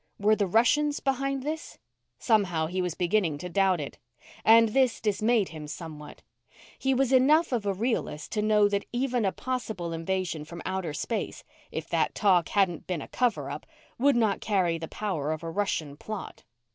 [0.17, 1.77] Were the Russians behind this?
[2.17, 3.99] Somehow, he was beginning to doubt it.
[4.43, 6.23] And this dismayed him somewhat.
[6.79, 10.93] He was enough of a realist to know that even a possible invasion from outer
[10.95, 13.67] space if that talk hadn't been a cover up
[13.99, 16.45] would not carry the power of a Russian plot.